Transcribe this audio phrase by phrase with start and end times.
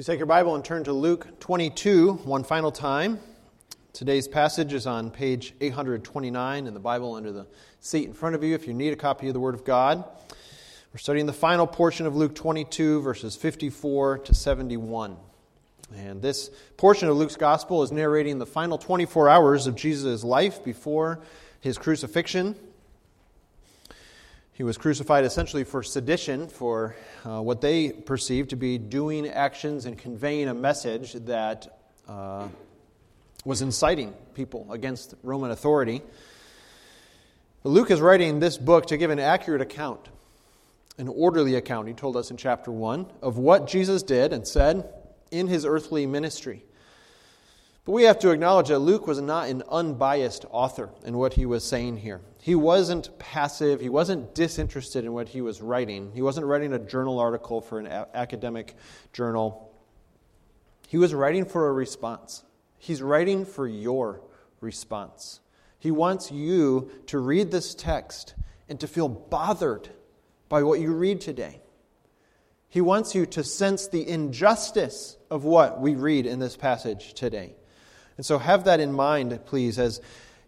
[0.00, 3.18] Please take your Bible and turn to Luke 22 one final time.
[3.92, 7.46] Today's passage is on page 829 in the Bible under the
[7.80, 10.02] seat in front of you if you need a copy of the Word of God.
[10.94, 15.18] We're studying the final portion of Luke 22, verses 54 to 71.
[15.94, 20.64] And this portion of Luke's Gospel is narrating the final 24 hours of Jesus' life
[20.64, 21.20] before
[21.60, 22.56] his crucifixion
[24.60, 29.86] he was crucified essentially for sedition, for uh, what they perceived to be doing actions
[29.86, 32.46] and conveying a message that uh,
[33.42, 36.02] was inciting people against Roman authority.
[37.64, 40.10] Luke is writing this book to give an accurate account,
[40.98, 44.92] an orderly account, he told us in chapter 1, of what Jesus did and said
[45.30, 46.62] in his earthly ministry.
[47.86, 51.46] But we have to acknowledge that Luke was not an unbiased author in what he
[51.46, 52.20] was saying here.
[52.42, 56.12] He wasn't passive, he wasn't disinterested in what he was writing.
[56.14, 58.76] He wasn't writing a journal article for an a- academic
[59.12, 59.70] journal.
[60.88, 62.42] He was writing for a response.
[62.78, 64.22] He's writing for your
[64.60, 65.40] response.
[65.78, 68.34] He wants you to read this text
[68.68, 69.90] and to feel bothered
[70.48, 71.60] by what you read today.
[72.70, 77.54] He wants you to sense the injustice of what we read in this passage today.
[78.16, 80.00] And so have that in mind, please, as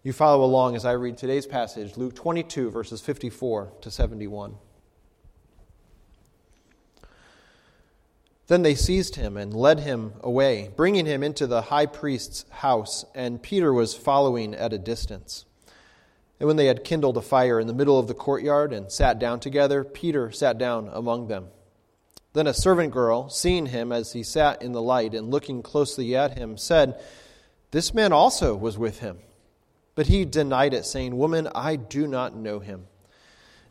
[0.03, 4.55] you follow along as I read today's passage, Luke 22, verses 54 to 71.
[8.47, 13.05] Then they seized him and led him away, bringing him into the high priest's house,
[13.15, 15.45] and Peter was following at a distance.
[16.37, 19.19] And when they had kindled a fire in the middle of the courtyard and sat
[19.19, 21.47] down together, Peter sat down among them.
[22.33, 26.13] Then a servant girl, seeing him as he sat in the light and looking closely
[26.13, 26.99] at him, said,
[27.71, 29.19] this man also was with him.
[29.95, 32.87] But he denied it, saying, Woman, I do not know him.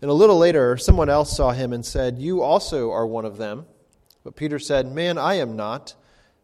[0.00, 3.38] And a little later, someone else saw him and said, You also are one of
[3.38, 3.66] them.
[4.24, 5.94] But Peter said, Man, I am not.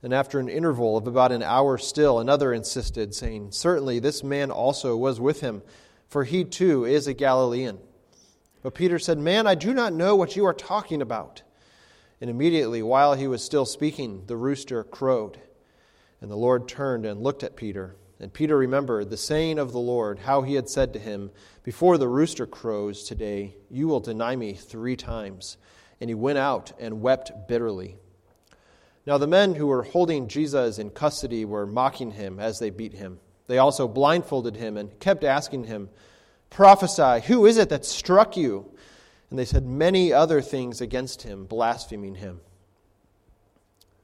[0.02, 4.50] And after an interval of about an hour still, another insisted, saying, Certainly this man
[4.50, 5.62] also was with him,
[6.08, 7.78] for he too is a Galilean.
[8.62, 11.42] But Peter said, Man, I do not know what you are talking about.
[12.20, 15.40] And immediately, while he was still speaking, the rooster crowed.
[16.20, 17.96] And the Lord turned and looked at Peter.
[18.20, 21.30] And Peter remembered the saying of the Lord, how he had said to him,
[21.62, 25.56] Before the rooster crows today, you will deny me three times.
[26.00, 27.96] And he went out and wept bitterly.
[29.06, 32.94] Now the men who were holding Jesus in custody were mocking him as they beat
[32.94, 33.20] him.
[33.46, 35.88] They also blindfolded him and kept asking him,
[36.50, 38.70] Prophesy, who is it that struck you?
[39.30, 42.40] And they said many other things against him, blaspheming him.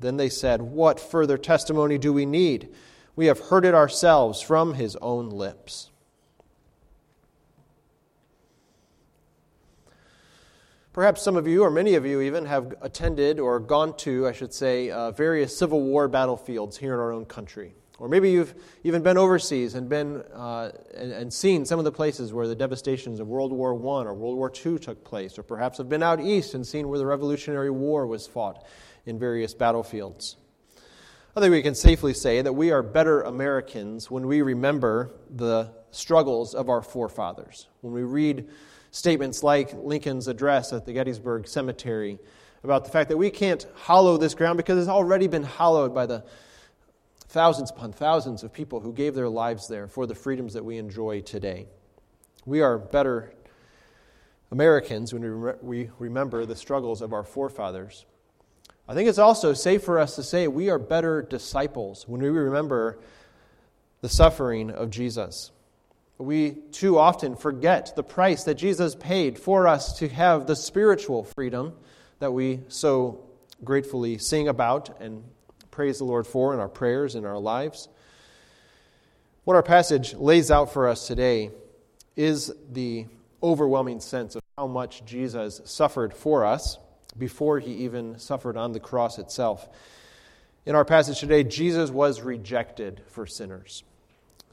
[0.00, 2.68] Then they said, What further testimony do we need?
[3.16, 5.90] We have heard it ourselves from his own lips.
[10.92, 14.32] Perhaps some of you, or many of you even, have attended or gone to, I
[14.32, 17.74] should say, uh, various Civil War battlefields here in our own country.
[17.98, 18.54] Or maybe you've
[18.84, 22.54] even been overseas and been uh, and, and, seen some of the places where the
[22.54, 26.02] devastations of World War I or World War II took place, or perhaps have been
[26.02, 28.64] out east and seen where the Revolutionary War was fought
[29.08, 30.36] in various battlefields.
[31.34, 35.72] I think we can safely say that we are better Americans when we remember the
[35.90, 37.68] struggles of our forefathers.
[37.80, 38.48] When we read
[38.90, 42.18] statements like Lincoln's address at the Gettysburg Cemetery
[42.64, 46.06] about the fact that we can't hollow this ground because it's already been hollowed by
[46.06, 46.24] the
[47.28, 50.76] thousands upon thousands of people who gave their lives there for the freedoms that we
[50.76, 51.66] enjoy today.
[52.44, 53.32] We are better
[54.50, 58.06] Americans when we remember the struggles of our forefathers.
[58.88, 62.30] I think it's also safe for us to say we are better disciples when we
[62.30, 62.98] remember
[64.00, 65.50] the suffering of Jesus.
[66.16, 71.24] We too often forget the price that Jesus paid for us to have the spiritual
[71.24, 71.74] freedom
[72.18, 73.24] that we so
[73.62, 75.22] gratefully sing about and
[75.70, 77.88] praise the Lord for in our prayers and our lives.
[79.44, 81.50] What our passage lays out for us today
[82.16, 83.06] is the
[83.42, 86.78] overwhelming sense of how much Jesus suffered for us
[87.18, 89.68] before he even suffered on the cross itself.
[90.66, 93.84] In our passage today, Jesus was rejected for sinners.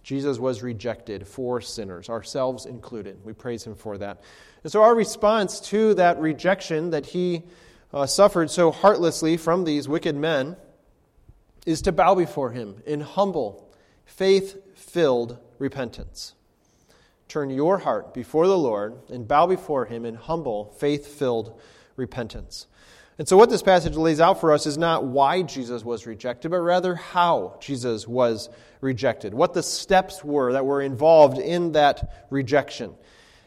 [0.02, 3.26] Jesus was rejected for sinners, ourselves included.
[3.26, 4.22] We praise him for that.
[4.64, 7.44] And so, our response to that rejection that he
[7.92, 10.58] uh, suffered so heartlessly from these wicked men
[11.66, 13.68] is to bow before him in humble,
[14.06, 16.36] faith filled repentance.
[17.28, 21.60] Turn your heart before the Lord and bow before him in humble, faith filled
[21.96, 22.68] repentance.
[23.18, 26.52] And so, what this passage lays out for us is not why Jesus was rejected,
[26.52, 28.50] but rather how Jesus was
[28.82, 32.94] rejected, what the steps were that were involved in that rejection.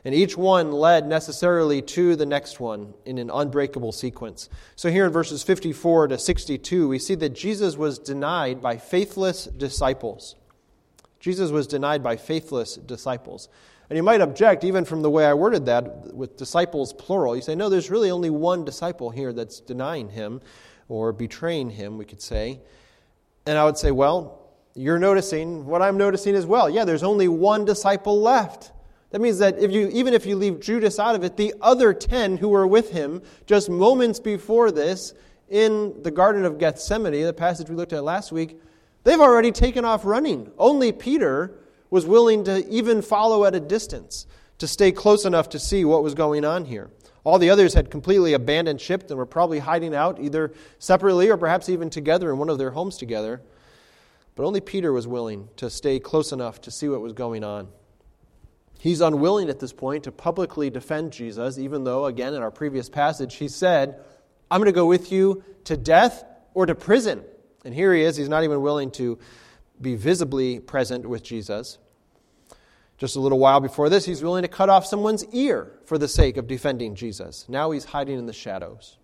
[0.06, 4.48] And each one led necessarily to the next one in an unbreakable sequence.
[4.74, 9.44] So, here in verses 54 to 62, we see that Jesus was denied by faithless
[9.44, 10.34] disciples.
[11.20, 13.48] Jesus was denied by faithless disciples.
[13.90, 17.34] And you might object, even from the way I worded that, with disciples plural.
[17.34, 20.42] You say, no, there's really only one disciple here that's denying him
[20.88, 22.60] or betraying him, we could say.
[23.46, 24.42] And I would say, well,
[24.74, 26.68] you're noticing what I'm noticing as well.
[26.68, 28.72] Yeah, there's only one disciple left.
[29.10, 31.94] That means that if you, even if you leave Judas out of it, the other
[31.94, 35.14] ten who were with him just moments before this
[35.48, 38.60] in the Garden of Gethsemane, the passage we looked at last week,
[39.08, 40.52] they've already taken off running.
[40.58, 41.54] Only Peter
[41.88, 44.26] was willing to even follow at a distance
[44.58, 46.90] to stay close enough to see what was going on here.
[47.24, 51.38] All the others had completely abandoned ship and were probably hiding out, either separately or
[51.38, 53.40] perhaps even together in one of their homes together.
[54.36, 57.68] But only Peter was willing to stay close enough to see what was going on.
[58.78, 62.90] He's unwilling at this point to publicly defend Jesus, even though, again, in our previous
[62.90, 64.00] passage, he said,
[64.50, 67.24] I'm going to go with you to death or to prison.
[67.68, 68.16] And here he is.
[68.16, 69.18] He's not even willing to
[69.78, 71.76] be visibly present with Jesus.
[72.96, 76.08] Just a little while before this, he's willing to cut off someone's ear for the
[76.08, 77.44] sake of defending Jesus.
[77.46, 78.96] Now he's hiding in the shadows.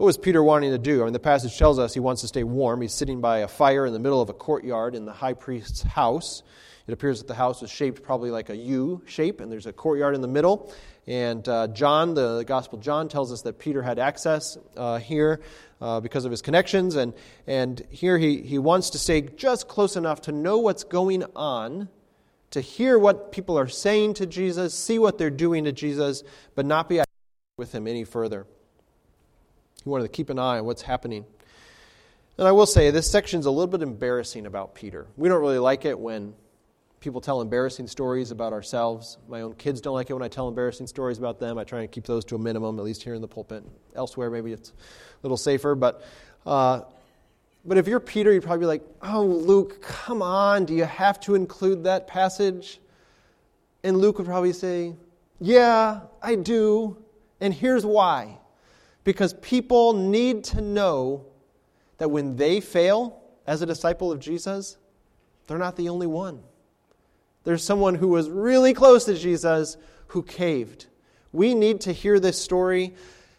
[0.00, 1.02] What was Peter wanting to do?
[1.02, 2.80] I mean, the passage tells us he wants to stay warm.
[2.80, 5.82] He's sitting by a fire in the middle of a courtyard in the high priest's
[5.82, 6.42] house.
[6.86, 9.74] It appears that the house is shaped probably like a U shape, and there's a
[9.74, 10.72] courtyard in the middle.
[11.06, 15.42] And uh, John, the, the, Gospel John, tells us that Peter had access uh, here
[15.82, 16.96] uh, because of his connections.
[16.96, 17.12] And,
[17.46, 21.90] and here he, he wants to stay just close enough to know what's going on,
[22.52, 26.24] to hear what people are saying to Jesus, see what they're doing to Jesus,
[26.54, 27.02] but not be
[27.58, 28.46] with him any further.
[29.82, 31.24] He wanted to keep an eye on what's happening.
[32.38, 35.06] And I will say, this section's a little bit embarrassing about Peter.
[35.16, 36.34] We don't really like it when
[37.00, 39.18] people tell embarrassing stories about ourselves.
[39.28, 41.58] My own kids don't like it when I tell embarrassing stories about them.
[41.58, 43.64] I try and keep those to a minimum, at least here in the pulpit.
[43.94, 44.72] Elsewhere, maybe it's a
[45.22, 45.74] little safer.
[45.74, 46.02] But,
[46.46, 46.82] uh,
[47.64, 50.66] but if you're Peter, you'd probably be like, oh, Luke, come on.
[50.66, 52.80] Do you have to include that passage?
[53.82, 54.94] And Luke would probably say,
[55.40, 56.98] yeah, I do.
[57.40, 58.39] And here's why.
[59.04, 61.26] Because people need to know
[61.98, 64.76] that when they fail as a disciple of Jesus,
[65.46, 66.42] they're not the only one.
[67.44, 69.76] There's someone who was really close to Jesus
[70.08, 70.86] who caved.
[71.32, 72.94] We need to hear this story,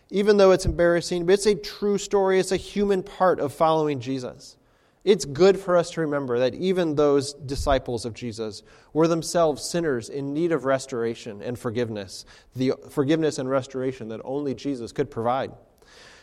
[0.10, 2.40] even though it's embarrassing, but it's a true story.
[2.40, 4.58] It's a human part of following Jesus.
[5.04, 8.62] It's good for us to remember that even those disciples of Jesus
[8.94, 12.26] were themselves sinners in need of restoration and forgiveness,
[12.56, 15.52] the forgiveness and restoration that only Jesus could provide.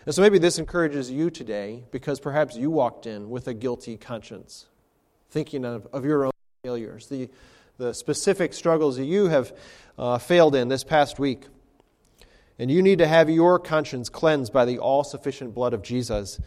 [0.07, 3.97] And so maybe this encourages you today because perhaps you walked in with a guilty
[3.97, 4.67] conscience,
[5.31, 6.33] thinking of, of your own
[6.63, 7.29] failures, the
[7.79, 9.53] the specific struggles that you have
[9.99, 11.47] uh, failed in this past week.
[12.59, 16.41] And you need to have your conscience cleansed by the all sufficient blood of Jesus.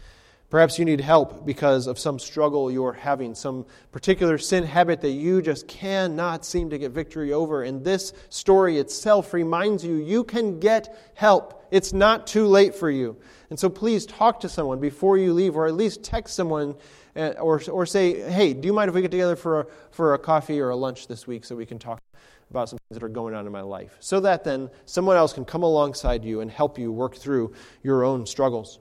[0.52, 5.12] Perhaps you need help because of some struggle you're having, some particular sin habit that
[5.12, 7.62] you just cannot seem to get victory over.
[7.62, 11.66] And this story itself reminds you you can get help.
[11.70, 13.16] It's not too late for you.
[13.48, 16.74] And so please talk to someone before you leave, or at least text someone
[17.16, 20.12] uh, or, or say, hey, do you mind if we get together for a, for
[20.12, 21.98] a coffee or a lunch this week so we can talk
[22.50, 23.96] about some things that are going on in my life?
[24.00, 28.04] So that then someone else can come alongside you and help you work through your
[28.04, 28.80] own struggles.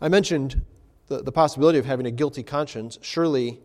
[0.00, 0.62] I mentioned
[1.08, 2.98] the, the possibility of having a guilty conscience.
[3.02, 3.60] Surely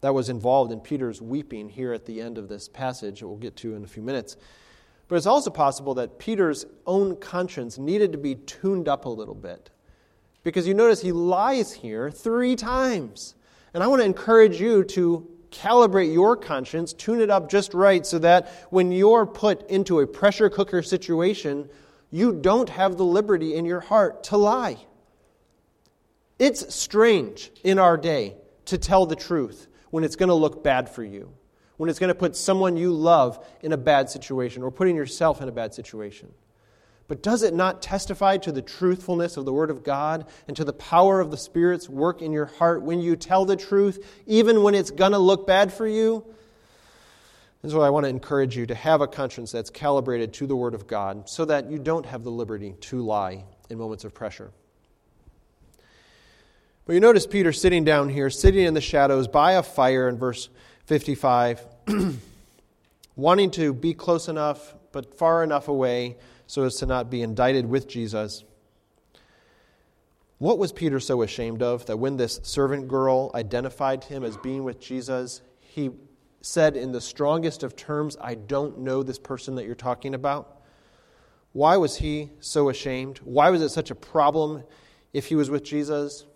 [0.00, 3.36] that was involved in Peter's weeping here at the end of this passage that we'll
[3.36, 4.36] get to in a few minutes.
[5.08, 9.34] But it's also possible that Peter's own conscience needed to be tuned up a little
[9.34, 9.70] bit.
[10.42, 13.34] Because you notice he lies here three times.
[13.74, 18.06] And I want to encourage you to calibrate your conscience, tune it up just right
[18.06, 21.68] so that when you're put into a pressure cooker situation,
[22.10, 24.78] you don't have the liberty in your heart to lie.
[26.40, 30.88] It's strange in our day to tell the truth when it's going to look bad
[30.88, 31.34] for you,
[31.76, 35.42] when it's going to put someone you love in a bad situation or putting yourself
[35.42, 36.32] in a bad situation.
[37.08, 40.64] But does it not testify to the truthfulness of the Word of God and to
[40.64, 44.62] the power of the Spirit's work in your heart when you tell the truth, even
[44.62, 46.24] when it's going to look bad for you?
[47.60, 50.46] This is why I want to encourage you to have a conscience that's calibrated to
[50.46, 54.04] the Word of God so that you don't have the liberty to lie in moments
[54.04, 54.52] of pressure.
[56.90, 60.18] But you notice Peter sitting down here, sitting in the shadows by a fire in
[60.18, 60.48] verse
[60.86, 61.64] 55,
[63.14, 66.16] wanting to be close enough but far enough away
[66.48, 68.42] so as to not be indicted with Jesus.
[70.38, 74.64] What was Peter so ashamed of that when this servant girl identified him as being
[74.64, 75.90] with Jesus, he
[76.40, 80.60] said in the strongest of terms, I don't know this person that you're talking about?
[81.52, 83.18] Why was he so ashamed?
[83.18, 84.64] Why was it such a problem
[85.12, 86.26] if he was with Jesus?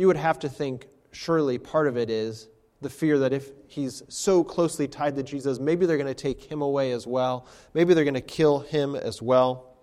[0.00, 2.48] You would have to think, surely part of it is
[2.80, 6.42] the fear that if he's so closely tied to Jesus, maybe they're going to take
[6.44, 7.46] him away as well.
[7.74, 9.76] Maybe they're going to kill him as well.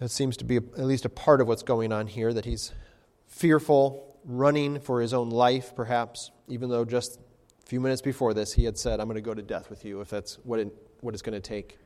[0.00, 2.72] That seems to be at least a part of what's going on here, that he's
[3.28, 7.20] fearful, running for his own life, perhaps, even though just
[7.62, 9.84] a few minutes before this he had said, I'm going to go to death with
[9.84, 11.78] you if that's what, it, what it's going to take.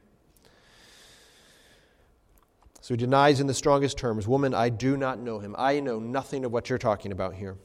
[2.80, 5.54] So he denies in the strongest terms, Woman, I do not know him.
[5.58, 7.56] I know nothing of what you're talking about here.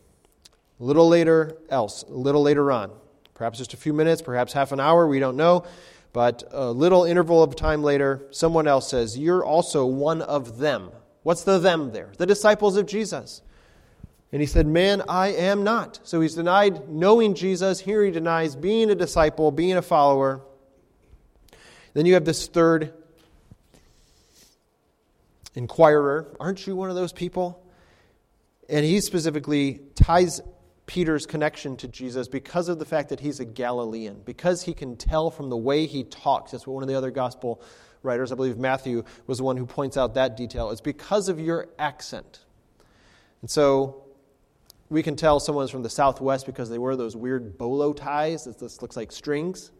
[0.80, 2.92] A little later, else, a little later on,
[3.34, 5.66] perhaps just a few minutes, perhaps half an hour, we don't know,
[6.14, 10.92] but a little interval of time later, someone else says, You're also one of them.
[11.24, 12.12] What's the them there?
[12.18, 13.42] The disciples of Jesus.
[14.32, 16.00] And he said, Man, I am not.
[16.04, 17.80] So he's denied knowing Jesus.
[17.80, 20.42] Here he denies being a disciple, being a follower.
[21.94, 22.94] Then you have this third
[25.56, 27.64] inquirer, aren't you one of those people?
[28.70, 30.42] And he specifically ties
[30.86, 34.98] Peter's connection to Jesus because of the fact that he's a Galilean, because he can
[34.98, 36.52] tell from the way he talks.
[36.52, 37.62] That's what one of the other gospel
[38.02, 40.72] writers, I believe Matthew, was the one who points out that detail.
[40.72, 42.40] It's because of your accent.
[43.42, 44.04] And so
[44.90, 48.82] we can tell someone's from the Southwest because they wear those weird bolo ties this
[48.82, 49.72] looks like strings.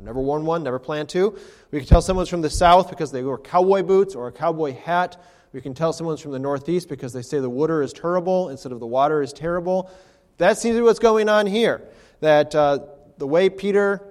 [0.00, 1.36] Never worn one, never plan to.
[1.70, 4.74] We can tell someone's from the South because they wear cowboy boots or a cowboy
[4.74, 5.22] hat.
[5.52, 8.72] We can tell someone's from the Northeast because they say the water is terrible instead
[8.72, 9.90] of the water is terrible.
[10.38, 11.82] That seems to be what's going on here.
[12.20, 12.80] That uh,
[13.18, 14.02] the way Peter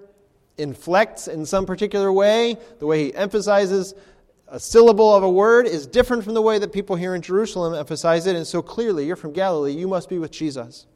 [0.57, 3.93] inflects in some particular way, the way he emphasizes
[4.47, 7.73] a syllable of a word is different from the way that people here in Jerusalem
[7.73, 8.35] emphasize it.
[8.35, 10.87] And so clearly, you're from Galilee, you must be with Jesus.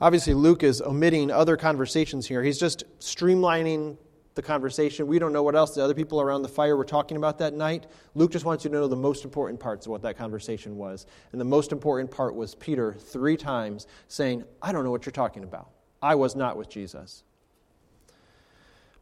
[0.00, 2.42] Obviously, Luke is omitting other conversations here.
[2.42, 3.96] He's just streamlining
[4.34, 5.06] the conversation.
[5.06, 7.54] We don't know what else the other people around the fire were talking about that
[7.54, 7.86] night.
[8.14, 11.06] Luke just wants you to know the most important parts of what that conversation was.
[11.32, 15.12] And the most important part was Peter three times saying, I don't know what you're
[15.12, 15.70] talking about.
[16.02, 17.22] I was not with Jesus.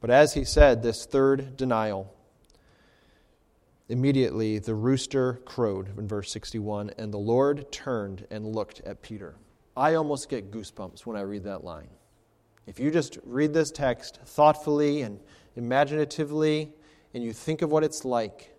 [0.01, 2.15] But as he said, this third denial,
[3.89, 9.37] immediately the rooster crowed in verse 61, and the Lord turned and looked at Peter.
[9.77, 11.89] I almost get goosebumps when I read that line.
[12.67, 15.19] If you just read this text thoughtfully and
[15.57, 16.73] imaginatively,
[17.15, 18.55] and you think of what it's like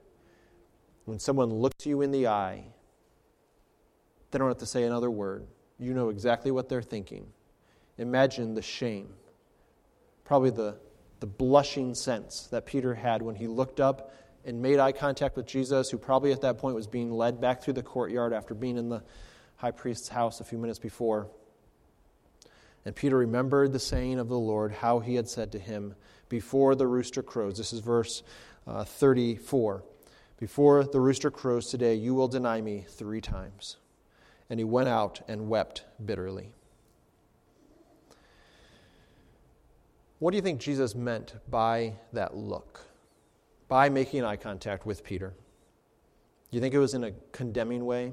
[1.06, 2.66] when someone looks you in the eye,
[4.32, 5.46] they don't have to say another word.
[5.80, 7.28] You know exactly what they're thinking.
[7.98, 9.10] Imagine the shame,
[10.24, 10.78] probably the,
[11.20, 14.14] the blushing sense that Peter had when he looked up
[14.46, 17.62] and made eye contact with Jesus, who probably at that point was being led back
[17.62, 19.04] through the courtyard after being in the
[19.64, 21.30] high priest's house a few minutes before.
[22.84, 25.96] And Peter remembered the saying of the Lord, how he had said to him,
[26.28, 27.56] Before the rooster crows.
[27.56, 28.24] This is verse
[28.68, 29.86] uh, 34.
[30.38, 33.78] Before the rooster crows today, you will deny me three times.
[34.50, 36.52] And he went out and wept bitterly.
[40.20, 42.82] What do you think Jesus meant by that look?
[43.70, 45.30] By making eye contact with Peter?
[46.52, 48.12] Do you think it was in a condemning way?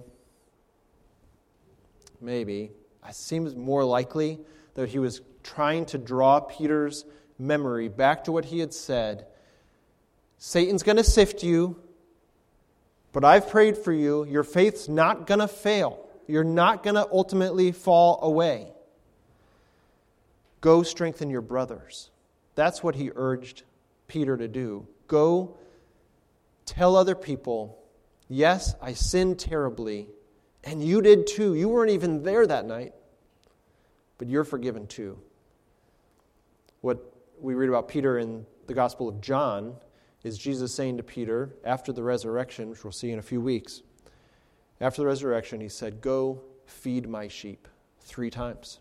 [2.21, 2.71] Maybe,
[3.09, 4.39] it seems more likely
[4.75, 7.05] that he was trying to draw Peter's
[7.39, 9.27] memory back to what he had said
[10.43, 11.77] Satan's going to sift you,
[13.13, 14.25] but I've prayed for you.
[14.25, 16.09] Your faith's not going to fail.
[16.27, 18.69] You're not going to ultimately fall away.
[20.63, 22.09] Go strengthen your brothers.
[22.55, 23.65] That's what he urged
[24.09, 24.87] Peter to do.
[25.09, 25.59] Go
[26.65, 27.79] tell other people,
[28.27, 30.09] yes, I sinned terribly,
[30.65, 31.55] and you did too.
[31.55, 32.93] You weren't even there that night,
[34.19, 35.19] but you're forgiven too.
[36.81, 39.77] What we read about Peter in the Gospel of John
[40.23, 43.83] is Jesus saying to Peter after the resurrection, which we'll see in a few weeks,
[44.81, 47.69] after the resurrection, he said, Go feed my sheep
[48.01, 48.79] three times.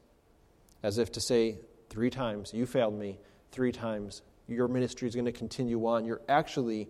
[0.84, 1.60] As if to say,
[1.90, 3.18] Three times, you failed me.
[3.52, 6.06] Three times, your ministry is going to continue on.
[6.06, 6.88] You're actually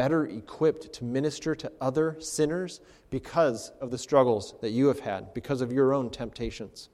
[0.00, 2.80] better equipped to minister to other sinners
[3.10, 6.88] because of the struggles that you have had, because of your own temptations.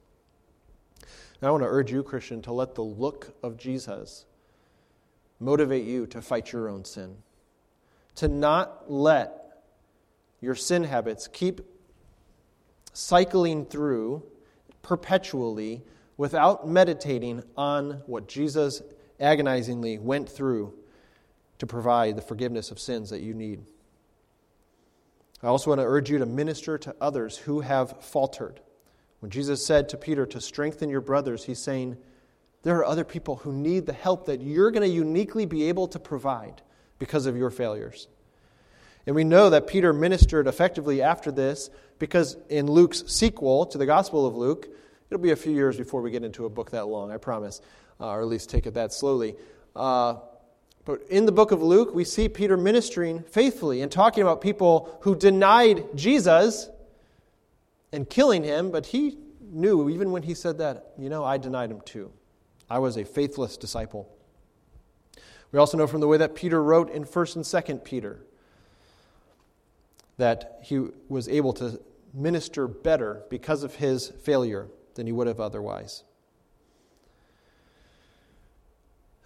[1.41, 4.25] I want to urge you, Christian, to let the look of Jesus
[5.39, 7.15] motivate you to fight your own sin,
[8.15, 9.61] to not let
[10.41, 11.61] your sin habits, keep
[12.91, 14.21] cycling through
[14.81, 15.81] perpetually
[16.17, 18.81] without meditating on what Jesus
[19.17, 20.73] agonizingly went through
[21.59, 23.63] to provide the forgiveness of sins that you need.
[25.43, 28.59] I also want to urge you to minister to others who have faltered.
[29.19, 31.97] When Jesus said to Peter to strengthen your brothers, he's saying,
[32.63, 35.87] There are other people who need the help that you're going to uniquely be able
[35.89, 36.61] to provide
[36.99, 38.07] because of your failures.
[39.05, 43.85] And we know that Peter ministered effectively after this because in Luke's sequel to the
[43.85, 44.67] Gospel of Luke,
[45.09, 47.61] it'll be a few years before we get into a book that long, I promise,
[47.99, 49.35] uh, or at least take it that slowly.
[49.75, 50.15] Uh,
[50.87, 54.97] but in the book of Luke, we see Peter ministering faithfully and talking about people
[55.01, 56.69] who denied Jesus
[57.91, 61.71] and killing him, but he knew, even when he said that, you know, I denied
[61.71, 62.13] him too.
[62.69, 64.09] I was a faithless disciple.
[65.51, 68.21] We also know from the way that Peter wrote in 1st and 2nd Peter
[70.15, 71.81] that he was able to
[72.13, 76.05] minister better because of his failure than he would have otherwise.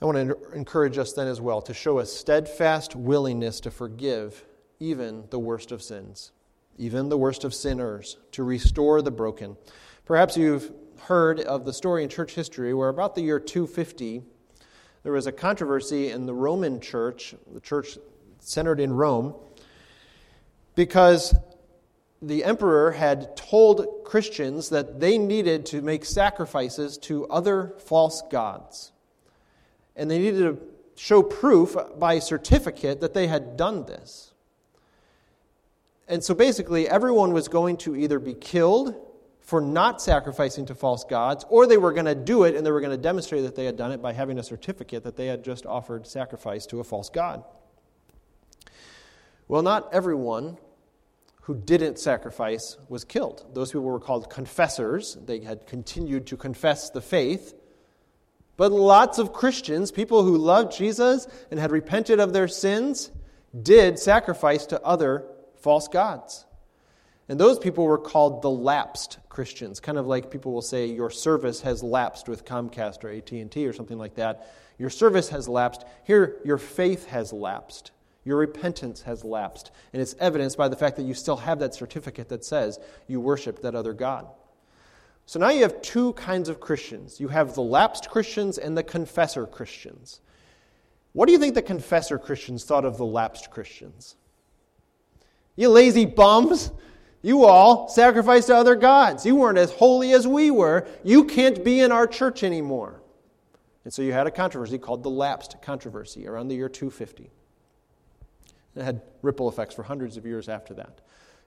[0.01, 4.43] I want to encourage us then as well to show a steadfast willingness to forgive
[4.79, 6.31] even the worst of sins,
[6.79, 9.57] even the worst of sinners, to restore the broken.
[10.05, 14.23] Perhaps you've heard of the story in church history where about the year 250,
[15.03, 17.99] there was a controversy in the Roman church, the church
[18.39, 19.35] centered in Rome,
[20.73, 21.35] because
[22.23, 28.93] the emperor had told Christians that they needed to make sacrifices to other false gods
[29.95, 30.57] and they needed to
[30.95, 34.33] show proof by certificate that they had done this.
[36.07, 38.95] And so basically, everyone was going to either be killed
[39.39, 42.71] for not sacrificing to false gods, or they were going to do it and they
[42.71, 45.27] were going to demonstrate that they had done it by having a certificate that they
[45.27, 47.43] had just offered sacrifice to a false god.
[49.47, 50.57] Well, not everyone
[51.41, 53.45] who didn't sacrifice was killed.
[53.53, 55.17] Those people were called confessors.
[55.25, 57.53] They had continued to confess the faith.
[58.61, 63.09] But lots of Christians, people who loved Jesus and had repented of their sins,
[63.59, 65.25] did sacrifice to other
[65.61, 66.45] false gods.
[67.27, 71.09] And those people were called the lapsed Christians, kind of like people will say your
[71.09, 74.53] service has lapsed with Comcast or AT&T or something like that.
[74.77, 75.83] Your service has lapsed.
[76.03, 77.89] Here your faith has lapsed.
[78.25, 79.71] Your repentance has lapsed.
[79.91, 83.21] And it's evidenced by the fact that you still have that certificate that says you
[83.21, 84.27] worshiped that other God.
[85.25, 88.83] So now you have two kinds of Christians you have the lapsed Christians and the
[88.83, 90.21] confessor Christians.
[91.13, 94.15] What do you think the confessor Christians thought of the lapsed Christians?
[95.55, 96.71] You lazy bums!
[97.21, 99.25] You all sacrificed to other gods.
[99.25, 100.87] You weren't as holy as we were.
[101.03, 103.01] You can't be in our church anymore.
[103.83, 107.29] And so you had a controversy called the lapsed controversy around the year 250.
[108.75, 111.01] It had ripple effects for hundreds of years after that.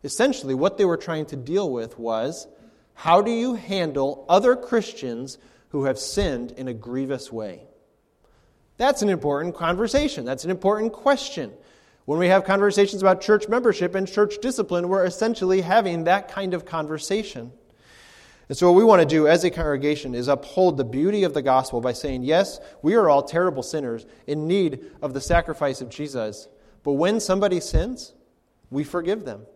[0.05, 2.47] Essentially, what they were trying to deal with was
[2.95, 5.39] how do you handle other Christians
[5.71, 7.67] who have sinned in a grievous way?
[8.77, 10.25] That's an important conversation.
[10.25, 11.53] That's an important question.
[12.07, 16.55] When we have conversations about church membership and church discipline, we're essentially having that kind
[16.55, 17.53] of conversation.
[18.49, 21.33] And so, what we want to do as a congregation is uphold the beauty of
[21.33, 25.81] the gospel by saying, yes, we are all terrible sinners in need of the sacrifice
[25.81, 26.47] of Jesus.
[26.83, 28.13] But when somebody sins,
[28.71, 29.47] we forgive them.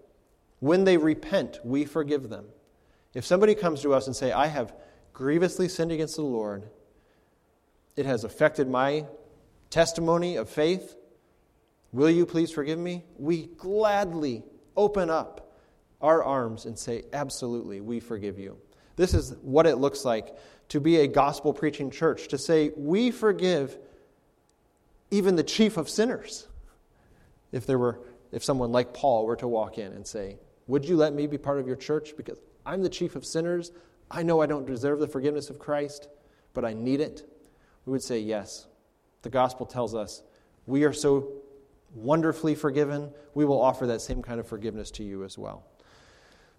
[0.60, 2.46] When they repent, we forgive them.
[3.18, 4.72] If somebody comes to us and say, I have
[5.12, 6.68] grievously sinned against the Lord,
[7.96, 9.06] it has affected my
[9.70, 10.94] testimony of faith,
[11.90, 13.02] will you please forgive me?
[13.18, 14.44] We gladly
[14.76, 15.52] open up
[16.00, 18.56] our arms and say, Absolutely, we forgive you.
[18.94, 20.36] This is what it looks like
[20.68, 23.76] to be a gospel preaching church, to say, We forgive
[25.10, 26.46] even the chief of sinners.
[27.50, 27.98] If there were
[28.30, 30.36] if someone like Paul were to walk in and say,
[30.68, 32.16] Would you let me be part of your church?
[32.16, 33.72] Because I'm the chief of sinners.
[34.10, 36.08] I know I don't deserve the forgiveness of Christ,
[36.52, 37.22] but I need it.
[37.86, 38.66] We would say, Yes.
[39.22, 40.22] The gospel tells us
[40.66, 41.28] we are so
[41.94, 45.64] wonderfully forgiven, we will offer that same kind of forgiveness to you as well.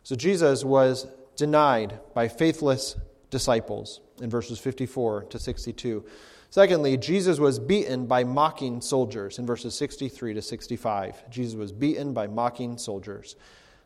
[0.04, 2.98] So Jesus was denied by faithless
[3.30, 6.04] disciples in verses 54 to 62.
[6.50, 11.30] Secondly, Jesus was beaten by mocking soldiers in verses 63 to 65.
[11.30, 13.36] Jesus was beaten by mocking soldiers.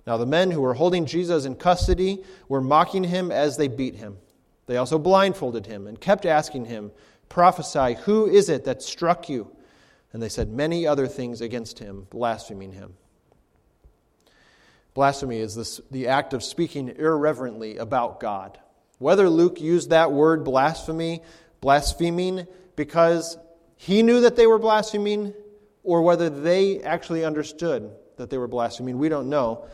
[0.05, 3.95] Now, the men who were holding Jesus in custody were mocking him as they beat
[3.95, 4.17] him.
[4.65, 6.91] They also blindfolded him and kept asking him,
[7.29, 9.49] Prophesy, who is it that struck you?
[10.11, 12.93] And they said many other things against him, blaspheming him.
[14.93, 18.59] Blasphemy is this, the act of speaking irreverently about God.
[18.99, 21.23] Whether Luke used that word blasphemy,
[21.61, 23.37] blaspheming, because
[23.75, 25.33] he knew that they were blaspheming,
[25.83, 28.99] or whether they actually understood that they were blaspheming.
[28.99, 29.65] We don't know.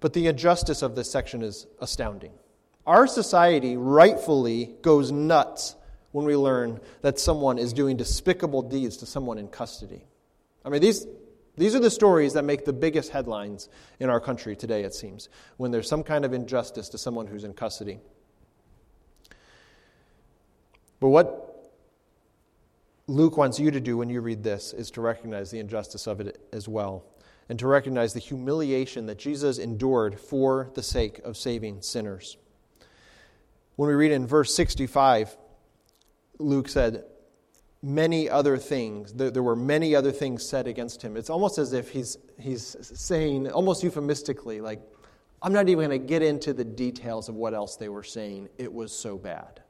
[0.00, 2.32] But the injustice of this section is astounding.
[2.86, 5.74] Our society rightfully goes nuts
[6.12, 10.04] when we learn that someone is doing despicable deeds to someone in custody.
[10.64, 11.06] I mean, these,
[11.56, 13.68] these are the stories that make the biggest headlines
[14.00, 17.44] in our country today, it seems, when there's some kind of injustice to someone who's
[17.44, 17.98] in custody.
[21.00, 21.72] But what
[23.06, 26.20] Luke wants you to do when you read this is to recognize the injustice of
[26.20, 27.04] it as well,
[27.48, 32.36] and to recognize the humiliation that Jesus endured for the sake of saving sinners.
[33.76, 35.36] When we read in verse 65,
[36.38, 37.04] Luke said,
[37.82, 39.12] many other things.
[39.12, 41.16] There, were many other things said against him.
[41.16, 44.80] It's almost as if he's, he's saying, almost euphemistically, like,
[45.40, 48.48] I'm not even going to get into the details of what else they were saying.
[48.58, 49.62] It was so bad.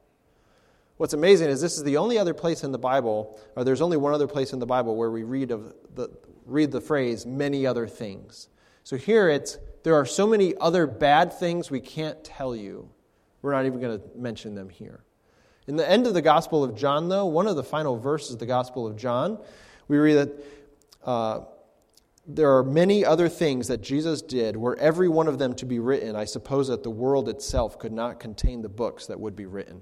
[0.97, 3.95] What's amazing is this is the only other place in the Bible, or there's only
[3.95, 6.09] one other place in the Bible where we read of the
[6.49, 8.49] read the phrase many other things.
[8.83, 12.89] So here it's there are so many other bad things we can't tell you.
[13.41, 15.03] We're not even going to mention them here.
[15.67, 18.39] In the end of the Gospel of John, though, one of the final verses of
[18.39, 19.39] the Gospel of John,
[19.87, 20.43] we read that
[21.05, 21.41] uh,
[22.27, 25.79] there are many other things that Jesus did, were every one of them to be
[25.79, 29.45] written, I suppose that the world itself could not contain the books that would be
[29.45, 29.81] written.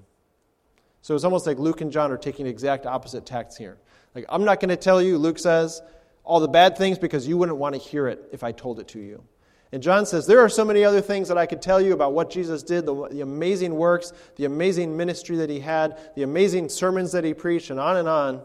[1.01, 3.77] So it's almost like Luke and John are taking exact opposite tacts here.
[4.13, 5.81] Like, I'm not going to tell you, Luke says,
[6.27, 8.87] all the bad things because you wouldn't want to hear it if I told it
[8.89, 9.23] to you.
[9.71, 12.13] And John says, There are so many other things that I could tell you about
[12.13, 16.69] what Jesus did, the, the, amazing works, the amazing ministry that he had, the amazing
[16.69, 18.41] sermons that he preached, and on and on.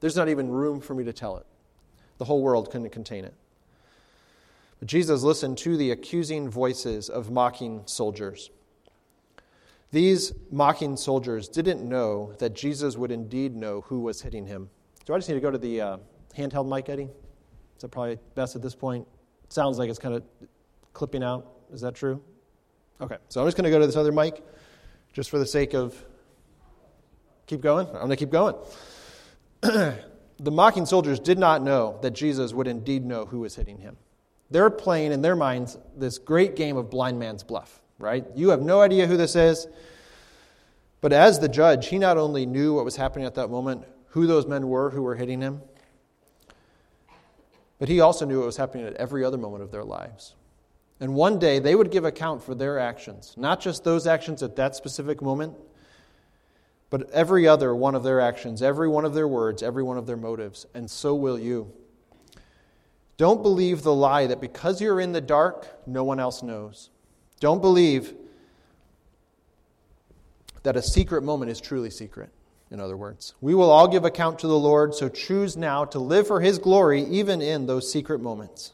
[0.00, 1.46] There's not even room for me to tell it.
[2.18, 3.34] The whole world couldn't contain it.
[4.78, 8.50] But Jesus listened to the accusing voices of mocking soldiers.
[9.90, 14.70] These mocking soldiers didn't know that Jesus would indeed know who was hitting him.
[15.04, 15.96] Do I just need to go to the uh,
[16.36, 17.08] handheld mic, Eddie?
[17.76, 19.06] Is that probably best at this point?
[19.48, 20.22] Sounds like it's kind of
[20.92, 21.50] clipping out.
[21.72, 22.22] Is that true?
[23.00, 24.44] Okay, so I'm just going to go to this other mic
[25.12, 25.94] just for the sake of.
[27.46, 27.86] Keep going?
[27.88, 28.54] I'm going to keep going.
[29.60, 33.96] the mocking soldiers did not know that Jesus would indeed know who was hitting him.
[34.52, 38.24] They're playing in their minds this great game of blind man's bluff right?
[38.34, 39.68] You have no idea who this is.
[41.00, 44.26] But as the judge, he not only knew what was happening at that moment, who
[44.26, 45.62] those men were who were hitting him,
[47.80, 50.34] but he also knew what was happening at every other moment of their lives.
[51.00, 54.54] And one day they would give account for their actions, not just those actions at
[54.56, 55.54] that specific moment,
[56.90, 60.06] but every other one of their actions, every one of their words, every one of
[60.06, 60.66] their motives.
[60.74, 61.72] And so will you.
[63.16, 66.90] Don't believe the lie that because you're in the dark, no one else knows.
[67.38, 68.12] Don't believe
[70.64, 72.28] that a secret moment is truly secret,
[72.70, 73.34] in other words.
[73.40, 76.58] We will all give account to the Lord, so choose now to live for his
[76.58, 78.72] glory, even in those secret moments.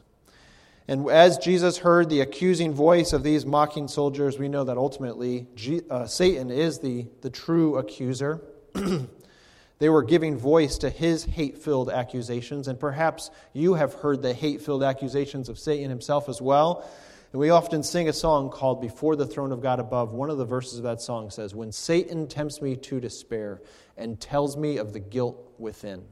[0.87, 5.47] And as Jesus heard the accusing voice of these mocking soldiers, we know that ultimately
[5.89, 8.41] uh, Satan is the, the true accuser.
[9.79, 14.33] they were giving voice to his hate filled accusations, and perhaps you have heard the
[14.33, 16.89] hate filled accusations of Satan himself as well.
[17.31, 20.13] And we often sing a song called Before the Throne of God Above.
[20.13, 23.61] One of the verses of that song says, When Satan tempts me to despair
[23.97, 26.05] and tells me of the guilt within.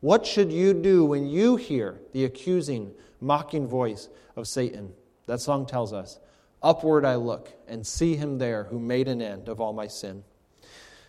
[0.00, 4.92] What should you do when you hear the accusing, mocking voice of Satan?
[5.26, 6.20] That song tells us,
[6.62, 10.22] Upward I look and see him there who made an end of all my sin.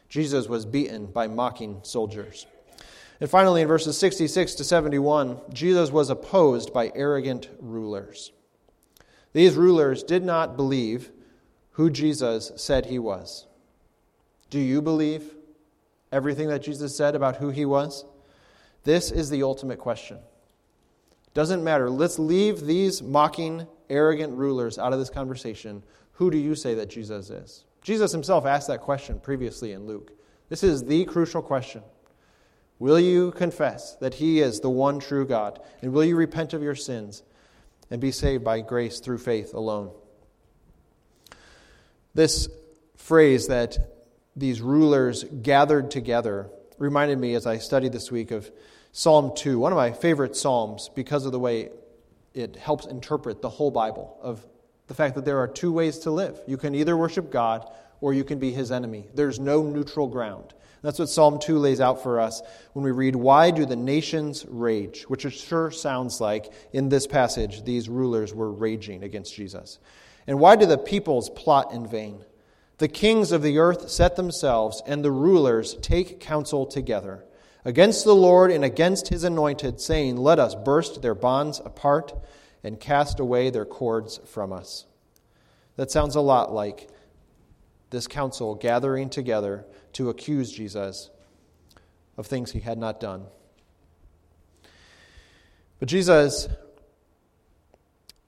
[0.10, 2.48] Jesus was beaten by mocking soldiers.
[3.20, 8.32] And finally, in verses 66 to 71, Jesus was opposed by arrogant rulers.
[9.36, 11.12] These rulers did not believe
[11.72, 13.48] who Jesus said he was.
[14.50, 15.36] Do you believe
[16.10, 18.06] everything that Jesus said about who he was?
[18.86, 20.20] This is the ultimate question.
[21.34, 21.90] Doesn't matter.
[21.90, 25.84] Let's leave these mocking, arrogant rulers out of this conversation.
[26.14, 27.66] Who do you say that Jesus is?
[27.82, 30.14] Jesus himself asked that question previously in Luke.
[30.48, 31.84] This is the crucial question.
[32.80, 35.60] Will you confess that he is the one true God?
[35.82, 37.24] And will you repent of your sins
[37.90, 39.92] and be saved by grace through faith alone.
[42.14, 42.48] This
[42.96, 43.78] phrase that
[44.36, 48.52] these rulers gathered together reminded me as I studied this week of
[48.92, 51.70] Psalm 2, one of my favorite Psalms because of the way
[52.34, 54.46] it helps interpret the whole Bible, of
[54.88, 56.40] the fact that there are two ways to live.
[56.48, 57.70] You can either worship God
[58.02, 59.08] or you can be his enemy.
[59.14, 60.54] There's no neutral ground.
[60.86, 62.44] That's what Psalm 2 lays out for us
[62.74, 65.02] when we read, Why do the nations rage?
[65.08, 69.80] Which it sure sounds like in this passage these rulers were raging against Jesus.
[70.28, 72.24] And why do the peoples plot in vain?
[72.78, 77.26] The kings of the earth set themselves, and the rulers take counsel together
[77.64, 82.14] against the Lord and against his anointed, saying, Let us burst their bonds apart
[82.64, 84.86] and cast away their cords from us.
[85.78, 86.90] That sounds a lot like
[87.90, 91.10] this council gathering together to accuse Jesus
[92.18, 93.26] of things he had not done.
[95.80, 96.48] But Jesus,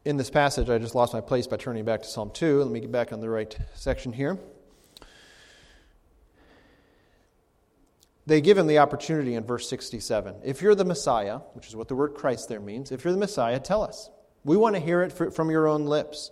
[0.05, 2.63] in this passage, I just lost my place by turning back to Psalm 2.
[2.63, 4.37] Let me get back on the right section here.
[8.25, 10.35] They give him the opportunity in verse 67.
[10.43, 13.19] If you're the Messiah, which is what the word Christ there means, if you're the
[13.19, 14.09] Messiah, tell us.
[14.43, 16.31] We want to hear it from your own lips.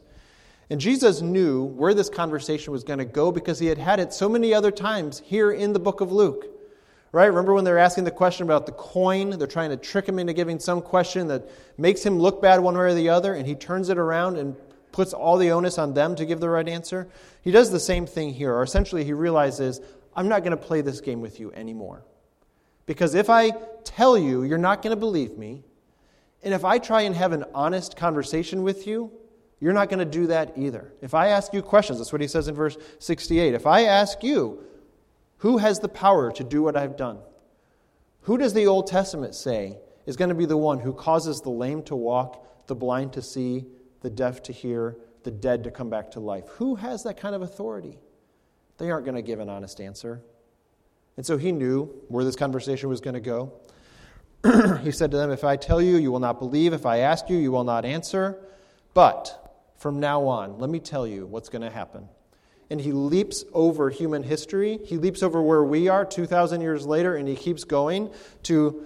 [0.70, 4.14] And Jesus knew where this conversation was going to go because he had had it
[4.14, 6.48] so many other times here in the book of Luke.
[7.12, 7.28] Right?
[7.28, 9.30] Remember when they're asking the question about the coin?
[9.30, 12.76] They're trying to trick him into giving some question that makes him look bad one
[12.76, 14.56] way or the other, and he turns it around and
[14.92, 17.08] puts all the onus on them to give the right answer.
[17.42, 19.80] He does the same thing here, or essentially, he realizes,
[20.14, 22.04] I'm not going to play this game with you anymore.
[22.86, 23.52] Because if I
[23.84, 25.64] tell you, you're not going to believe me,
[26.44, 29.12] and if I try and have an honest conversation with you,
[29.66, 30.94] you're not going to do that either.
[31.02, 33.56] If I ask you questions, that's what he says in verse 68.
[33.56, 34.64] If I ask you,
[35.38, 37.18] who has the power to do what I've done?
[38.22, 41.50] Who does the Old Testament say is going to be the one who causes the
[41.50, 43.66] lame to walk, the blind to see,
[44.02, 46.48] the deaf to hear, the dead to come back to life?
[46.58, 47.98] Who has that kind of authority?
[48.78, 50.22] They aren't going to give an honest answer.
[51.18, 53.52] And so he knew where this conversation was going to go.
[54.84, 56.72] he said to them, If I tell you, you will not believe.
[56.72, 58.38] If I ask you, you will not answer.
[58.94, 59.42] But
[59.78, 62.08] from now on, let me tell you what's going to happen
[62.70, 64.80] and he leaps over human history.
[64.86, 68.12] He leaps over where we are 2,000 years later, and he keeps going
[68.44, 68.84] to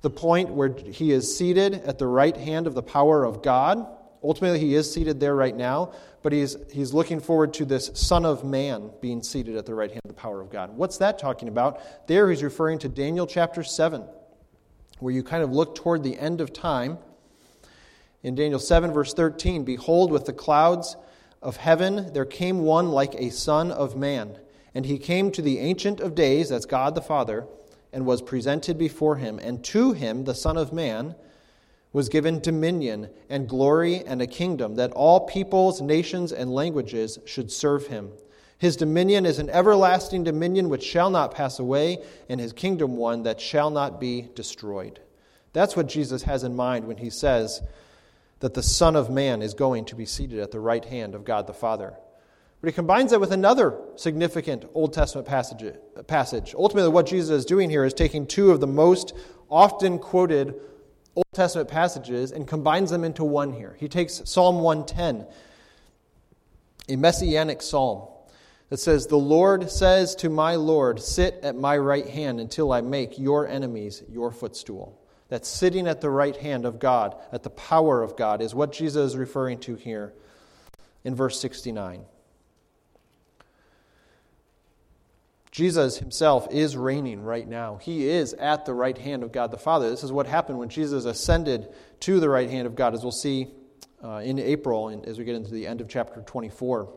[0.00, 3.86] the point where he is seated at the right hand of the power of God.
[4.22, 8.24] Ultimately, he is seated there right now, but he's, he's looking forward to this Son
[8.24, 10.76] of Man being seated at the right hand of the power of God.
[10.76, 12.08] What's that talking about?
[12.08, 14.04] There, he's referring to Daniel chapter 7,
[15.00, 16.98] where you kind of look toward the end of time.
[18.22, 20.96] In Daniel 7, verse 13, Behold, with the clouds,
[21.42, 24.38] of heaven there came one like a son of man.
[24.74, 27.46] And he came to the Ancient of Days, that's God the Father,
[27.92, 29.38] and was presented before him.
[29.38, 31.14] And to him, the Son of Man,
[31.90, 37.50] was given dominion and glory and a kingdom, that all peoples, nations, and languages should
[37.50, 38.10] serve him.
[38.58, 43.22] His dominion is an everlasting dominion which shall not pass away, and his kingdom one
[43.22, 45.00] that shall not be destroyed.
[45.54, 47.62] That's what Jesus has in mind when he says,
[48.40, 51.24] that the Son of Man is going to be seated at the right hand of
[51.24, 51.94] God the Father.
[52.60, 55.74] But he combines that with another significant Old Testament passage,
[56.06, 56.54] passage.
[56.56, 59.14] Ultimately, what Jesus is doing here is taking two of the most
[59.48, 60.54] often quoted
[61.14, 63.76] Old Testament passages and combines them into one here.
[63.78, 65.26] He takes Psalm 110,
[66.88, 68.08] a messianic psalm
[68.70, 72.80] that says, The Lord says to my Lord, Sit at my right hand until I
[72.80, 74.97] make your enemies your footstool
[75.28, 78.72] that sitting at the right hand of God, at the power of God, is what
[78.72, 80.12] Jesus is referring to here
[81.04, 82.04] in verse 69.
[85.50, 87.76] Jesus himself is reigning right now.
[87.76, 89.90] He is at the right hand of God the Father.
[89.90, 91.68] This is what happened when Jesus ascended
[92.00, 93.48] to the right hand of God, as we'll see
[94.04, 96.88] uh, in April as we get into the end of chapter 24.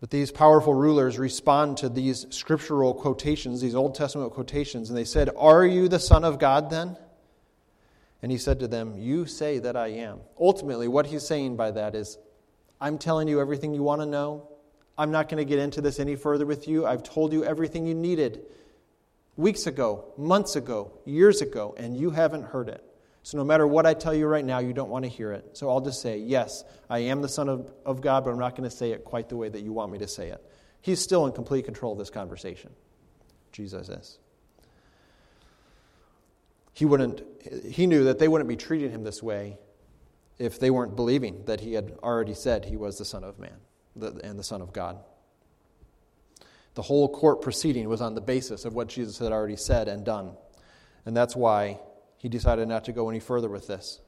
[0.00, 5.04] But these powerful rulers respond to these scriptural quotations, these Old Testament quotations, and they
[5.04, 6.96] said, Are you the Son of God then?
[8.22, 10.20] And he said to them, You say that I am.
[10.40, 12.16] Ultimately, what he's saying by that is,
[12.80, 14.48] I'm telling you everything you want to know.
[14.96, 16.86] I'm not going to get into this any further with you.
[16.86, 18.42] I've told you everything you needed
[19.36, 22.84] weeks ago, months ago, years ago, and you haven't heard it.
[23.28, 25.50] So, no matter what I tell you right now, you don't want to hear it.
[25.52, 28.56] So, I'll just say, Yes, I am the Son of, of God, but I'm not
[28.56, 30.42] going to say it quite the way that you want me to say it.
[30.80, 32.70] He's still in complete control of this conversation.
[33.52, 34.18] Jesus is.
[36.72, 37.20] He, wouldn't,
[37.66, 39.58] he knew that they wouldn't be treating him this way
[40.38, 43.58] if they weren't believing that he had already said he was the Son of Man
[44.24, 45.00] and the Son of God.
[46.76, 50.02] The whole court proceeding was on the basis of what Jesus had already said and
[50.02, 50.30] done.
[51.04, 51.80] And that's why
[52.18, 54.00] he decided not to go any further with this.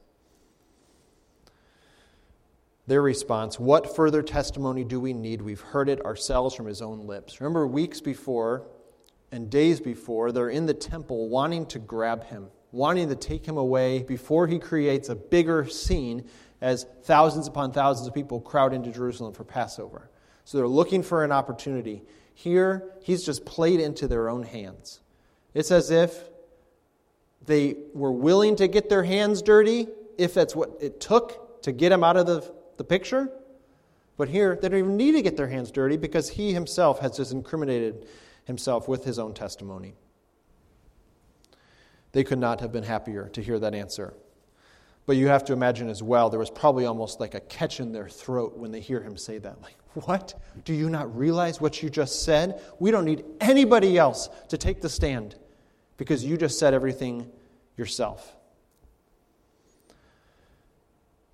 [2.87, 5.41] Their response, What further testimony do we need?
[5.41, 7.39] We've heard it ourselves from his own lips.
[7.39, 8.67] Remember, weeks before
[9.31, 13.57] and days before, they're in the temple wanting to grab him, wanting to take him
[13.57, 16.27] away before he creates a bigger scene
[16.59, 20.09] as thousands upon thousands of people crowd into Jerusalem for Passover.
[20.43, 22.03] So they're looking for an opportunity.
[22.33, 24.99] Here, he's just played into their own hands.
[25.53, 26.30] It's as if
[27.45, 31.91] they were willing to get their hands dirty if that's what it took to get
[31.91, 33.29] him out of the, the picture.
[34.17, 37.17] But here, they don't even need to get their hands dirty because he himself has
[37.17, 38.07] just incriminated
[38.45, 39.95] himself with his own testimony.
[42.11, 44.13] They could not have been happier to hear that answer.
[45.05, 47.91] But you have to imagine as well, there was probably almost like a catch in
[47.91, 49.61] their throat when they hear him say that.
[49.61, 49.75] Like,
[50.05, 50.39] what?
[50.63, 52.61] Do you not realize what you just said?
[52.79, 55.35] We don't need anybody else to take the stand
[56.01, 57.29] because you just said everything
[57.77, 58.35] yourself.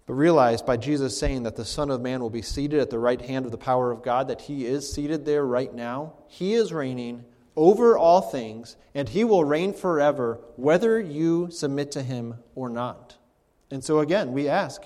[0.06, 3.00] But realize by Jesus saying that the Son of Man will be seated at the
[3.00, 6.16] right hand of the power of God, that he is seated there right now.
[6.28, 7.24] He is reigning
[7.56, 13.16] over all things, and he will reign forever, whether you submit to him or not.
[13.72, 14.82] And so again, we ask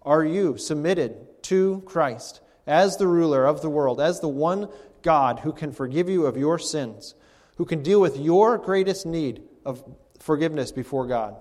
[0.00, 4.70] Are you submitted to Christ as the ruler of the world, as the one
[5.02, 7.14] God who can forgive you of your sins,
[7.58, 9.84] who can deal with your greatest need of
[10.20, 11.36] forgiveness before God?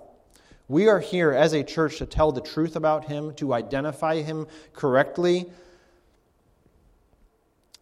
[0.68, 4.48] We are here as a church to tell the truth about him, to identify him
[4.74, 5.46] correctly.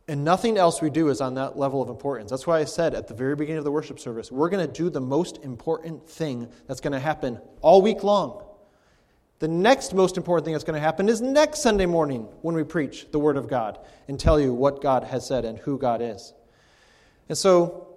[0.08, 2.30] And nothing else we do is on that level of importance.
[2.30, 4.72] That's why I said at the very beginning of the worship service, we're going to
[4.72, 8.44] do the most important thing that's going to happen all week long.
[9.40, 12.64] The next most important thing that's going to happen is next Sunday morning when we
[12.64, 16.02] preach the Word of God and tell you what God has said and who God
[16.02, 16.34] is.
[17.30, 17.95] And so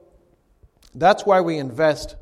[1.00, 2.16] that's why we invest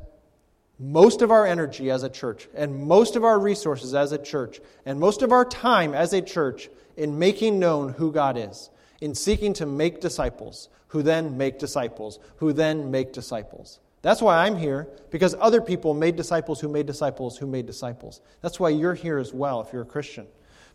[0.79, 4.59] most of our energy as a church and most of our resources as a church
[4.85, 8.69] and most of our time as a church in making known who God is,
[9.01, 13.79] in seeking to make disciples, who then make disciples, who then make disciples.
[14.01, 18.21] That's why I'm here, because other people made disciples who made disciples who made disciples.
[18.41, 20.27] That's why you're here as well if you're a Christian,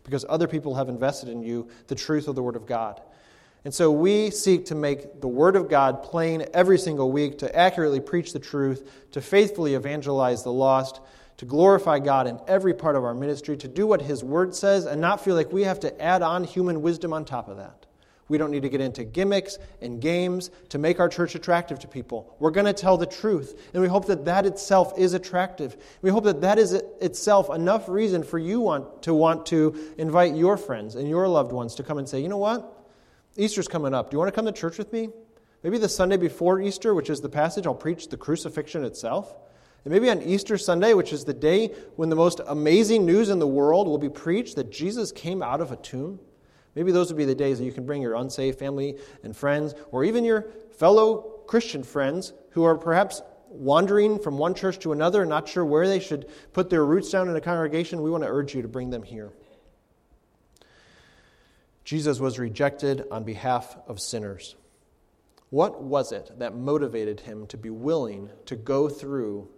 [0.03, 3.01] because other people have invested in you the truth of the Word of God.
[3.65, 7.55] And so we seek to make the Word of God plain every single week, to
[7.55, 10.99] accurately preach the truth, to faithfully evangelize the lost,
[11.37, 14.85] to glorify God in every part of our ministry, to do what His Word says,
[14.85, 17.85] and not feel like we have to add on human wisdom on top of that.
[18.27, 21.87] We don't need to get into gimmicks and games to make our church attractive to
[21.87, 22.35] people.
[22.39, 25.77] We're going to tell the truth, and we hope that that itself is attractive.
[26.01, 30.35] We hope that that is itself enough reason for you want, to want to invite
[30.35, 32.82] your friends and your loved ones to come and say, you know what?
[33.35, 34.09] Easter's coming up.
[34.09, 35.09] Do you want to come to church with me?
[35.63, 39.33] Maybe the Sunday before Easter, which is the passage, I'll preach the crucifixion itself.
[39.85, 43.39] And maybe on Easter Sunday, which is the day when the most amazing news in
[43.39, 46.19] the world will be preached that Jesus came out of a tomb.
[46.75, 49.73] Maybe those would be the days that you can bring your unsaved family and friends,
[49.91, 55.25] or even your fellow Christian friends who are perhaps wandering from one church to another,
[55.25, 58.01] not sure where they should put their roots down in a congregation.
[58.01, 59.31] We want to urge you to bring them here.
[61.83, 64.55] Jesus was rejected on behalf of sinners.
[65.49, 69.49] What was it that motivated him to be willing to go through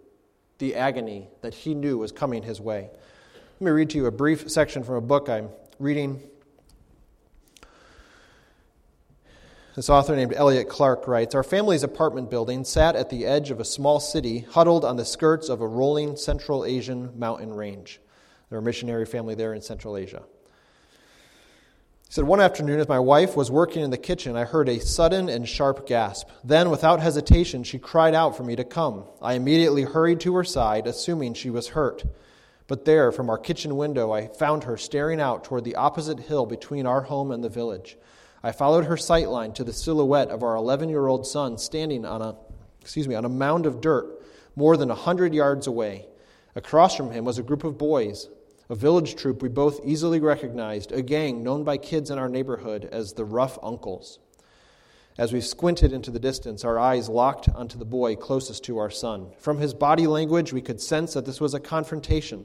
[0.58, 2.90] the agony that he knew was coming his way?
[3.58, 6.20] Let me read to you a brief section from a book I'm reading.
[9.74, 13.60] This author named Elliot Clark writes Our family's apartment building sat at the edge of
[13.60, 18.00] a small city, huddled on the skirts of a rolling Central Asian mountain range.
[18.48, 20.22] They're a missionary family there in Central Asia.
[22.06, 24.78] He said, One afternoon, as my wife was working in the kitchen, I heard a
[24.78, 26.28] sudden and sharp gasp.
[26.44, 29.04] Then, without hesitation, she cried out for me to come.
[29.20, 32.04] I immediately hurried to her side, assuming she was hurt.
[32.68, 36.46] But there, from our kitchen window, I found her staring out toward the opposite hill
[36.46, 37.96] between our home and the village.
[38.42, 42.04] I followed her sight line to the silhouette of our 11 year old son standing
[42.04, 42.36] on a,
[42.80, 44.22] excuse me, on a mound of dirt
[44.54, 46.06] more than a hundred yards away.
[46.54, 48.28] Across from him was a group of boys,
[48.68, 52.88] a village troop we both easily recognized, a gang known by kids in our neighborhood
[52.90, 54.18] as the Rough Uncles.
[55.18, 58.90] As we squinted into the distance, our eyes locked onto the boy closest to our
[58.90, 59.30] son.
[59.38, 62.44] From his body language, we could sense that this was a confrontation.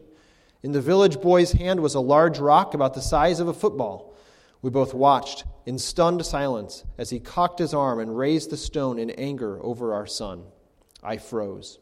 [0.64, 4.16] In the village boy's hand was a large rock about the size of a football.
[4.62, 9.00] We both watched in stunned silence as he cocked his arm and raised the stone
[9.00, 10.44] in anger over our son.
[11.04, 11.80] I froze.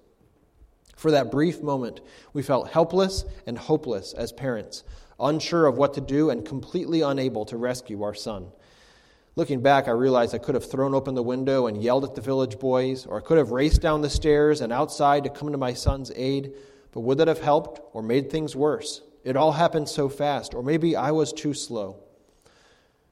[1.00, 2.02] For that brief moment,
[2.34, 4.84] we felt helpless and hopeless as parents,
[5.18, 8.48] unsure of what to do and completely unable to rescue our son.
[9.38, 12.22] Looking back, I realized I could have thrown open the window and yelled at the
[12.22, 15.58] village boys, or I could have raced down the stairs and outside to come to
[15.58, 16.52] my son's aid,
[16.92, 19.02] but would that have helped or made things worse?
[19.24, 22.04] It all happened so fast, or maybe I was too slow.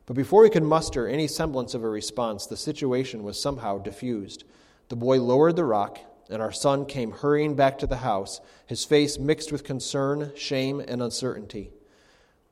[0.06, 4.44] But before we could muster any semblance of a response, the situation was somehow diffused.
[4.90, 6.00] The boy lowered the rock
[6.30, 10.80] and our son came hurrying back to the house, his face mixed with concern, shame,
[10.80, 11.72] and uncertainty.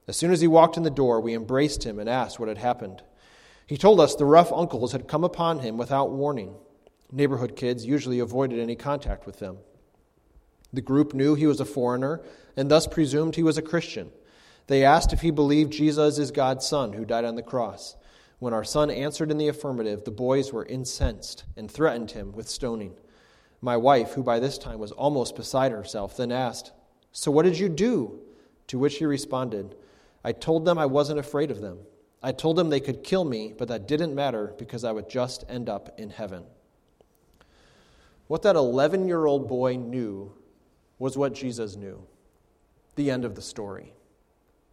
[0.07, 2.57] As soon as he walked in the door, we embraced him and asked what had
[2.57, 3.01] happened.
[3.67, 6.55] He told us the rough uncles had come upon him without warning.
[7.11, 9.57] Neighborhood kids usually avoided any contact with them.
[10.71, 12.21] The group knew he was a foreigner
[12.55, 14.11] and thus presumed he was a Christian.
[14.67, 17.95] They asked if he believed Jesus is God's son who died on the cross.
[18.39, 22.49] When our son answered in the affirmative, the boys were incensed and threatened him with
[22.49, 22.95] stoning.
[23.61, 26.71] My wife, who by this time was almost beside herself, then asked,
[27.11, 28.19] So what did you do?
[28.67, 29.75] To which he responded,
[30.23, 31.79] I told them I wasn't afraid of them.
[32.23, 35.43] I told them they could kill me, but that didn't matter because I would just
[35.47, 36.43] end up in heaven.
[38.27, 40.33] What that 11 year old boy knew
[40.97, 42.03] was what Jesus knew.
[42.95, 43.93] The end of the story.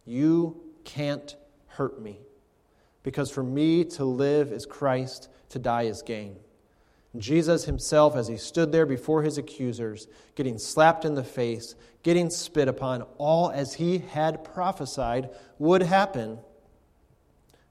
[0.05, 1.35] You can't
[1.67, 2.19] hurt me
[3.03, 6.37] because for me to live is Christ, to die is gain.
[7.17, 12.29] Jesus himself, as he stood there before his accusers, getting slapped in the face, getting
[12.29, 16.39] spit upon, all as he had prophesied would happen,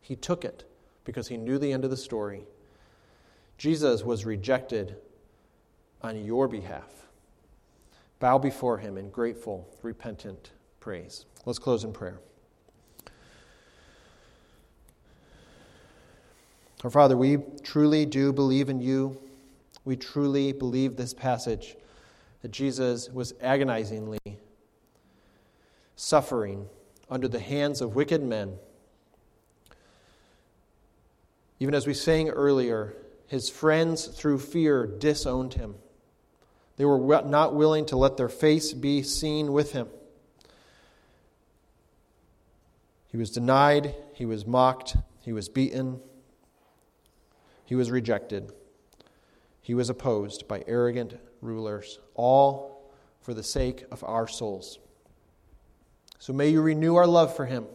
[0.01, 0.64] he took it
[1.05, 2.45] because he knew the end of the story.
[3.59, 4.97] Jesus was rejected
[6.03, 7.09] on your behalf.
[8.20, 11.26] Bow before him in grateful, repentant praise.
[11.45, 12.20] Let's close in prayer.
[16.84, 19.22] Our Father, we truly do believe in you.
[19.85, 21.76] We truly believe this passage
[22.43, 24.18] that Jesus was agonizingly
[25.97, 26.68] suffering
[27.11, 28.55] under the hands of wicked men.
[31.61, 32.95] Even as we sang earlier,
[33.26, 35.76] his friends, through fear, disowned him.
[36.76, 39.89] They were not willing to let their face be seen with him.
[43.09, 46.01] He was denied, he was mocked, he was beaten.
[47.64, 48.53] He was rejected.
[49.62, 54.80] He was opposed by arrogant rulers, all for the sake of our souls.
[56.18, 57.66] So may you renew our love for him,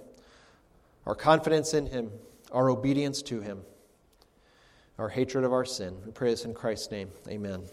[1.05, 2.11] our confidence in him,
[2.51, 3.61] our obedience to him,
[4.99, 5.97] our hatred of our sin.
[6.05, 7.09] We pray this in Christ's name.
[7.29, 7.63] Amen.